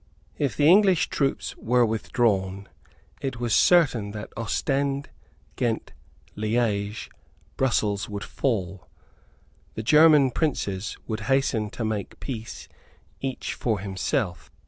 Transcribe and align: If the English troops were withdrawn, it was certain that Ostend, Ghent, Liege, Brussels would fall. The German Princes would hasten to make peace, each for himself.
If 0.39 0.57
the 0.57 0.67
English 0.67 1.09
troops 1.09 1.55
were 1.57 1.85
withdrawn, 1.85 2.67
it 3.21 3.39
was 3.39 3.53
certain 3.55 4.09
that 4.13 4.33
Ostend, 4.35 5.09
Ghent, 5.57 5.93
Liege, 6.35 7.11
Brussels 7.55 8.09
would 8.09 8.23
fall. 8.23 8.89
The 9.75 9.83
German 9.83 10.31
Princes 10.31 10.97
would 11.05 11.19
hasten 11.29 11.69
to 11.69 11.85
make 11.85 12.19
peace, 12.19 12.67
each 13.19 13.53
for 13.53 13.77
himself. 13.77 14.49